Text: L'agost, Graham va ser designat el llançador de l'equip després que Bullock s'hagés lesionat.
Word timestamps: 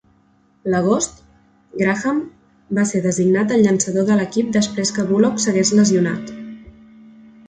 L'agost, 0.73 1.17
Graham 1.81 2.21
va 2.77 2.85
ser 2.91 3.01
designat 3.03 3.53
el 3.57 3.61
llançador 3.65 4.07
de 4.07 4.17
l'equip 4.21 4.49
després 4.55 4.93
que 4.97 5.05
Bullock 5.11 5.37
s'hagés 5.45 5.73
lesionat. 5.81 6.33